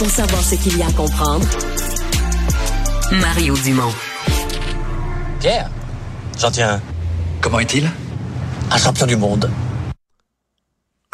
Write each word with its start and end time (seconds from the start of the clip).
Pour 0.00 0.08
savoir 0.08 0.42
ce 0.42 0.54
qu'il 0.54 0.78
y 0.78 0.82
a 0.82 0.86
à 0.86 0.92
comprendre, 0.92 1.46
Mario 3.12 3.54
Dumont. 3.58 3.92
Pierre, 5.40 5.68
j'en 6.38 6.50
tiens 6.50 6.76
un. 6.76 6.80
Comment 7.42 7.58
est-il? 7.58 7.86
Un 8.70 8.78
champion 8.78 9.04
du 9.04 9.16
monde. 9.16 9.50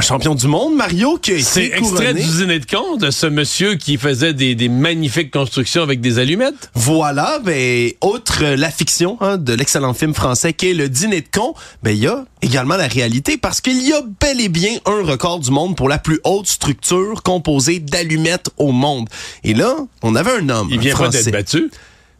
Champion 0.06 0.36
du 0.36 0.46
monde, 0.46 0.76
Mario, 0.76 1.16
qui 1.18 1.32
a 1.32 1.40
C'est 1.42 1.64
été 1.66 1.78
extrait 1.78 2.04
couronné. 2.12 2.22
du 2.22 2.28
dîner 2.28 2.58
de 2.60 2.66
con 2.66 2.96
de 2.96 3.10
ce 3.10 3.26
monsieur 3.26 3.74
qui 3.74 3.96
faisait 3.96 4.34
des, 4.34 4.54
des 4.54 4.68
magnifiques 4.68 5.32
constructions 5.32 5.82
avec 5.82 6.00
des 6.00 6.20
allumettes. 6.20 6.70
Voilà, 6.74 7.40
ben, 7.44 7.90
outre 8.04 8.44
la 8.44 8.70
fiction 8.70 9.18
hein, 9.20 9.36
de 9.36 9.52
l'excellent 9.54 9.94
film 9.94 10.14
français 10.14 10.52
qui 10.52 10.70
est 10.70 10.74
Le 10.74 10.88
Dîner 10.88 11.22
de 11.22 11.26
con, 11.32 11.54
ben, 11.82 11.90
il 11.90 12.04
y 12.04 12.06
a 12.06 12.24
également 12.40 12.76
la 12.76 12.86
réalité 12.86 13.36
parce 13.36 13.60
qu'il 13.60 13.82
y 13.82 13.92
a 13.92 14.00
bel 14.20 14.40
et 14.40 14.48
bien 14.48 14.76
un 14.86 15.02
record 15.04 15.40
du 15.40 15.50
monde 15.50 15.74
pour 15.76 15.88
la 15.88 15.98
plus 15.98 16.20
haute 16.22 16.46
structure 16.46 17.24
composée 17.24 17.80
d'allumettes 17.80 18.50
au 18.58 18.70
monde. 18.70 19.08
Et 19.42 19.54
là, 19.54 19.74
on 20.02 20.14
avait 20.14 20.38
un 20.38 20.48
homme 20.50 20.68
Il 20.70 20.78
vient 20.78 20.92
pas 20.94 21.04
français. 21.10 21.24
d'être 21.24 21.32
battu. 21.32 21.68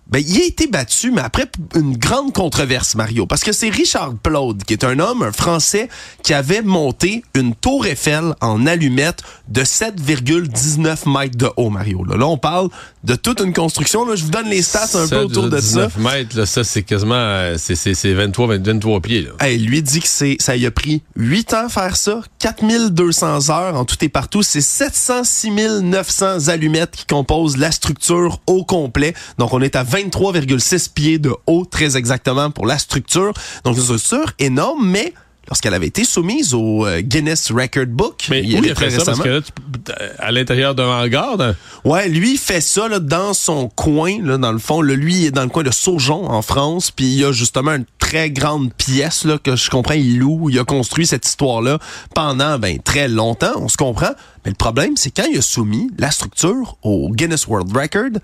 Ben, 0.09 0.23
il 0.27 0.41
a 0.41 0.45
été 0.45 0.67
battu, 0.67 1.11
mais 1.11 1.21
après 1.21 1.47
une 1.75 1.97
grande 1.97 2.33
controverse, 2.33 2.95
Mario. 2.95 3.27
Parce 3.27 3.43
que 3.43 3.53
c'est 3.53 3.69
Richard 3.69 4.15
Plaude, 4.23 4.63
qui 4.65 4.73
est 4.73 4.85
un 4.85 4.99
homme, 4.99 5.23
un 5.23 5.33
Français, 5.33 5.89
qui 6.23 6.35
avait 6.35 6.63
monté 6.63 7.25
une 7.35 7.55
tour 7.55 7.87
Eiffel 7.87 8.35
en 8.41 8.67
allumettes 8.67 9.23
de 9.49 9.63
7,19 9.63 11.11
mètres 11.11 11.37
de 11.37 11.51
haut, 11.57 11.71
Mario. 11.71 12.05
Là, 12.05 12.17
Là, 12.17 12.27
on 12.27 12.39
parle 12.39 12.69
de 13.05 13.15
toute 13.15 13.41
une 13.41 13.53
construction. 13.53 14.05
Là, 14.05 14.17
je 14.17 14.25
vous 14.25 14.31
donne 14.31 14.49
les 14.49 14.63
stats 14.63 14.89
un 14.95 15.07
peu 15.09 15.23
autour 15.23 15.49
de 15.49 15.61
ça. 15.61 15.87
19 15.87 15.99
mètres, 15.99 16.37
là, 16.37 16.47
ça, 16.47 16.65
c'est 16.65 16.83
quasiment, 16.83 17.15
euh, 17.15 17.57
c'est, 17.59 17.75
c'est, 17.75 17.95
c'est 17.95 18.13
23, 18.15 18.59
23 18.59 19.01
pieds, 19.01 19.23
là. 19.23 19.31
Hey, 19.41 19.59
lui 19.59 19.83
dit 19.83 20.01
que 20.01 20.09
c'est, 20.09 20.37
ça 20.41 20.57
y 20.57 20.67
a 20.67 20.71
pris 20.71 21.03
8 21.17 21.55
ans 21.55 21.69
faire 21.69 21.97
ça, 21.97 22.21
4200 22.39 23.51
heures 23.51 23.77
en 23.77 23.85
tout 23.85 23.97
et 24.01 24.09
partout. 24.09 24.43
C'est 24.43 24.61
706 24.61 25.51
900 25.83 26.49
allumettes 26.49 26.97
qui 26.97 27.07
composent 27.07 27.57
la 27.57 27.71
structure 27.71 28.41
au 28.47 28.65
complet. 28.65 29.15
Donc, 29.39 29.53
on 29.53 29.61
est 29.61 29.77
à 29.77 29.85
23,6 29.97 30.91
pieds 30.93 31.19
de 31.19 31.33
haut, 31.47 31.65
très 31.65 31.97
exactement, 31.97 32.51
pour 32.51 32.67
la 32.67 32.79
structure. 32.79 33.33
Donc, 33.65 33.77
une 33.77 33.83
structure 33.83 34.33
énorme, 34.39 34.89
mais 34.89 35.13
lorsqu'elle 35.49 35.75
avait 35.75 35.87
été 35.87 36.03
soumise 36.05 36.55
au 36.55 36.85
euh, 36.87 37.01
Guinness 37.03 37.53
Record 37.53 37.87
Book, 37.87 38.27
Mais 38.31 38.41
il 38.43 38.51
y 38.53 38.59
où 38.59 38.65
il 38.65 38.73
a 38.73 38.75
fait 38.75 38.91
ça? 38.91 39.05
Parce 39.05 39.09
récemment. 39.21 39.23
que 39.25 39.29
là, 39.29 39.41
tu 39.41 39.53
peux- 39.53 39.93
à 40.19 40.33
l'intérieur 40.33 40.75
d'un 40.75 40.89
hangar, 40.89 41.37
dans- 41.37 41.55
Ouais, 41.85 42.09
lui 42.09 42.33
il 42.33 42.39
fait 42.39 42.61
ça 42.61 42.89
là, 42.89 42.99
dans 42.99 43.33
son 43.33 43.69
coin, 43.69 44.21
là, 44.23 44.39
dans 44.39 44.51
le 44.51 44.59
fond. 44.59 44.81
Là, 44.83 44.95
lui, 44.95 45.15
il 45.15 45.25
est 45.27 45.31
dans 45.31 45.45
le 45.45 45.49
coin 45.49 45.63
de 45.63 45.71
Saujon, 45.71 46.29
en 46.29 46.43
France. 46.43 46.91
Puis 46.91 47.05
il 47.07 47.21
y 47.21 47.25
a 47.25 47.31
justement 47.31 47.75
une 47.75 47.85
très 48.01 48.31
grande 48.31 48.73
pièce 48.75 49.25
là, 49.25 49.39
que 49.39 49.55
je 49.55 49.71
comprends, 49.71 49.95
il 49.95 50.19
loue. 50.19 50.51
Il 50.51 50.59
a 50.59 50.65
construit 50.65 51.07
cette 51.07 51.25
histoire-là 51.27 51.79
pendant 52.15 52.59
ben, 52.59 52.79
très 52.81 53.07
longtemps, 53.07 53.53
on 53.57 53.69
se 53.69 53.77
comprend. 53.77 54.11
Mais 54.45 54.51
le 54.51 54.57
problème, 54.57 54.97
c'est 54.97 55.11
quand 55.13 55.27
il 55.33 55.39
a 55.39 55.43
soumis 55.43 55.89
la 55.99 56.11
structure 56.11 56.77
au 56.83 57.11
Guinness 57.13 57.47
World 57.47 57.71
Record, 57.77 58.21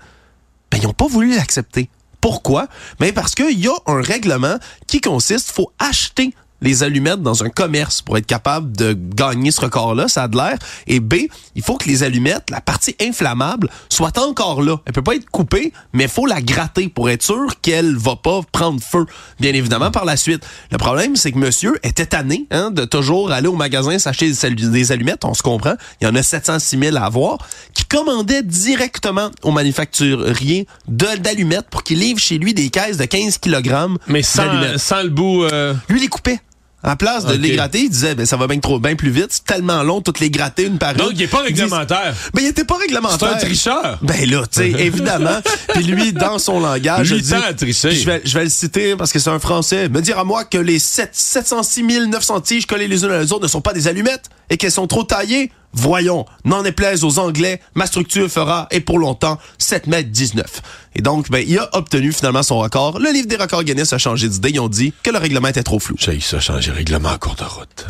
ben, 0.73 0.79
ils 0.81 0.87
n'ont 0.87 0.93
pas 0.93 1.05
voulu 1.05 1.35
l'accepter. 1.35 1.87
Pourquoi? 2.19 2.67
Ben 2.99 3.13
parce 3.13 3.35
qu'il 3.35 3.59
y 3.59 3.67
a 3.67 3.75
un 3.85 4.01
règlement 4.01 4.57
qui 4.87 5.01
consiste, 5.01 5.51
faut 5.51 5.71
acheter 5.77 6.33
les 6.63 6.81
allumettes 6.81 7.21
dans 7.21 7.43
un 7.43 7.49
commerce 7.49 8.01
pour 8.01 8.17
être 8.17 8.25
capable 8.25 8.75
de 8.75 8.93
gagner 8.93 9.51
ce 9.51 9.61
record-là, 9.61 10.07
ça 10.07 10.23
a 10.23 10.27
de 10.27 10.35
l'air. 10.37 10.57
Et 10.87 10.99
B, 10.99 11.15
il 11.55 11.61
faut 11.63 11.77
que 11.77 11.87
les 11.87 12.01
allumettes, 12.01 12.49
la 12.49 12.61
partie 12.61 12.95
inflammable, 12.99 13.69
soit 13.89 14.17
encore 14.17 14.61
là. 14.63 14.77
Elle 14.85 14.93
peut 14.93 15.03
pas 15.03 15.15
être 15.15 15.29
coupée, 15.29 15.71
mais 15.93 16.03
il 16.05 16.09
faut 16.09 16.25
la 16.25 16.41
gratter 16.41 16.87
pour 16.89 17.09
être 17.09 17.21
sûr 17.21 17.47
qu'elle 17.61 17.95
va 17.95 18.15
pas 18.15 18.41
prendre 18.51 18.81
feu, 18.81 19.05
bien 19.39 19.53
évidemment, 19.53 19.91
par 19.91 20.05
la 20.05 20.17
suite. 20.17 20.43
Le 20.71 20.77
problème, 20.77 21.15
c'est 21.15 21.31
que 21.31 21.37
monsieur 21.37 21.77
était 21.83 22.05
tanné 22.07 22.47
hein, 22.49 22.71
de 22.71 22.85
toujours 22.85 23.31
aller 23.31 23.47
au 23.47 23.55
magasin 23.55 23.99
s'acheter 23.99 24.29
des, 24.29 24.45
allu- 24.45 24.71
des 24.71 24.91
allumettes, 24.91 25.25
on 25.25 25.33
se 25.33 25.43
comprend. 25.43 25.73
Il 26.01 26.05
y 26.05 26.07
en 26.09 26.15
a 26.15 26.23
706 26.23 26.79
000 26.79 26.97
à 26.97 27.01
avoir, 27.01 27.37
qui 27.73 27.83
commandait 27.85 28.41
directement 28.41 29.29
au 29.43 29.51
manufacturier 29.51 30.67
d'allumettes 30.87 31.67
pour 31.69 31.83
qu'il 31.83 31.99
livre 31.99 32.19
chez 32.19 32.37
lui 32.37 32.53
des 32.53 32.69
caisses 32.69 32.97
de 32.97 33.05
15 33.05 33.37
kg 33.39 33.73
mais 34.07 34.21
sans, 34.23 34.77
sans 34.77 35.03
le 35.03 35.09
bout, 35.09 35.43
euh, 35.43 35.73
Lui, 35.89 35.99
il 35.99 36.01
les 36.03 36.07
coupait. 36.07 36.39
À 36.85 36.89
la 36.89 36.95
place 36.97 37.25
de 37.25 37.35
les 37.35 37.51
gratter, 37.51 37.79
il 37.83 37.89
disait, 37.89 38.13
ben, 38.13 38.25
ça 38.25 38.35
va 38.35 38.45
bien 38.47 38.59
trop, 38.59 38.77
bien 38.77 38.95
plus 38.95 39.09
vite, 39.09 39.27
c'est 39.29 39.45
tellement 39.45 39.83
long, 39.83 40.01
toutes 40.01 40.19
les 40.19 40.29
gratter 40.29 40.65
une 40.65 40.77
par 40.77 40.91
une. 40.91 40.97
Donc, 40.97 41.11
il 41.13 41.21
est 41.21 41.27
pas 41.27 41.41
réglementaire. 41.41 42.13
Ben, 42.33 42.41
il 42.41 42.47
était 42.47 42.65
pas 42.65 42.75
C'est 42.75 42.81
réglementaire. 42.81 43.31
un 43.31 43.37
tricheur. 43.37 43.99
Ben 44.01 44.29
là, 44.29 44.43
tu 44.51 44.59
sais, 44.59 44.69
évidemment. 44.79 45.39
Puis 45.73 45.83
lui, 45.83 46.11
dans 46.11 46.39
son 46.39 46.59
langage, 46.59 47.13
Lui, 47.13 47.23
tricher. 47.57 47.87
Puis 47.89 47.99
Je 48.01 48.05
vais, 48.05 48.21
je 48.25 48.37
vais 48.37 48.43
le 48.43 48.49
citer 48.49 48.95
parce 48.97 49.13
que 49.13 49.19
c'est 49.19 49.29
un 49.29 49.39
Français. 49.39 49.87
Me 49.87 50.01
dire 50.01 50.19
à 50.19 50.25
moi 50.25 50.43
que 50.43 50.57
les 50.57 50.77
7, 50.77 51.11
706 51.13 51.83
900 52.07 52.41
tiges 52.41 52.65
collées 52.65 52.89
les 52.89 53.05
unes 53.05 53.11
à 53.11 53.19
les 53.21 53.31
autres 53.31 53.43
ne 53.43 53.47
sont 53.47 53.61
pas 53.61 53.71
des 53.73 53.87
allumettes 53.87 54.25
et 54.49 54.57
qu'elles 54.57 54.71
sont 54.71 54.87
trop 54.87 55.03
taillées. 55.03 55.51
Voyons, 55.73 56.25
n'en 56.45 56.61
déplaise 56.61 57.03
aux 57.03 57.19
Anglais, 57.19 57.59
ma 57.75 57.85
structure 57.85 58.29
fera, 58.29 58.67
et 58.71 58.79
pour 58.79 58.99
longtemps, 58.99 59.37
7 59.57 59.87
mètres 59.87 60.09
19. 60.09 60.61
Et 60.95 61.01
donc, 61.01 61.29
ben, 61.31 61.43
il 61.47 61.57
a 61.57 61.69
obtenu 61.73 62.11
finalement 62.11 62.43
son 62.43 62.59
record. 62.59 62.99
Le 62.99 63.11
livre 63.11 63.27
des 63.27 63.35
records 63.35 63.63
Guinness 63.63 63.93
a 63.93 63.97
changé 63.97 64.29
d'idée. 64.29 64.51
Ils 64.51 64.59
ont 64.59 64.69
dit 64.69 64.93
que 65.01 65.09
le 65.09 65.17
règlement 65.17 65.47
était 65.47 65.63
trop 65.63 65.79
flou. 65.79 65.95
J'ai 65.99 66.19
ça 66.19 66.39
changer 66.39 66.71
règlement 66.71 67.09
en 67.09 67.17
cours 67.17 67.35
de 67.35 67.43
route. 67.43 67.85